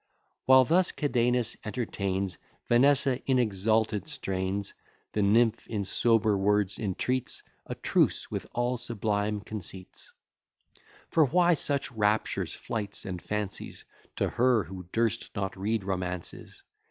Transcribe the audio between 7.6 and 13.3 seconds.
A truce with all sublime conceits; For why such raptures, flights, and